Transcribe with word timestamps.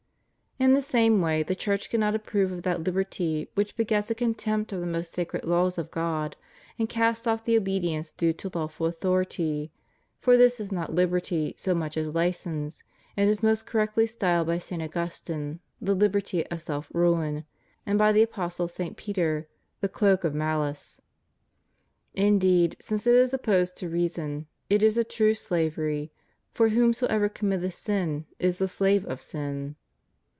In 0.59 0.75
the 0.75 0.81
same 0.83 1.21
way 1.21 1.41
the 1.41 1.55
Church 1.55 1.89
cannot 1.89 2.13
approve 2.13 2.51
of 2.51 2.61
that 2.61 2.83
liberty 2.83 3.49
which 3.55 3.75
begets 3.75 4.11
a 4.11 4.13
contempt 4.15 4.71
of 4.71 4.79
the 4.79 4.85
most 4.85 5.11
sacred 5.11 5.43
laws 5.43 5.79
of 5.79 5.89
God, 5.89 6.35
and 6.77 6.87
casts 6.87 7.25
off 7.25 7.43
the 7.45 7.57
obedience 7.57 8.11
due 8.11 8.31
to 8.33 8.51
lawful 8.53 8.85
authority, 8.85 9.71
for 10.19 10.37
this 10.37 10.59
is 10.59 10.71
not 10.71 10.93
liberty 10.93 11.55
so 11.57 11.73
much 11.73 11.97
as 11.97 12.13
license, 12.13 12.83
and 13.17 13.27
is 13.27 13.41
most 13.41 13.65
correctly 13.65 14.05
styled 14.05 14.45
by 14.45 14.59
St. 14.59 14.83
Augustine 14.83 15.59
the 15.81 15.95
"liberty 15.95 16.45
of 16.51 16.61
self 16.61 16.91
ruin," 16.93 17.43
and 17.87 17.97
by 17.97 18.11
the 18.11 18.21
apostle 18.21 18.67
St. 18.67 18.95
Peter 18.95 19.47
the 19.79 19.89
cloak 19.89 20.23
of 20.23 20.35
malice} 20.35 21.01
Indeed, 22.13 22.75
since 22.79 23.07
it 23.07 23.15
is 23.15 23.33
opposed 23.33 23.75
to 23.77 23.89
reason, 23.89 24.45
it 24.69 24.83
is 24.83 24.95
a 24.95 25.03
true 25.03 25.33
slavery, 25.33 26.11
for 26.51 26.69
whosoever 26.69 27.29
committeth 27.29 27.73
sin 27.73 28.25
is 28.37 28.59
the 28.59 28.67
slave 28.67 29.03
of 29.07 29.23
sin? 29.23 29.75